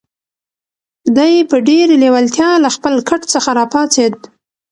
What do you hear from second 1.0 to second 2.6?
دی په ډېرې لېوالتیا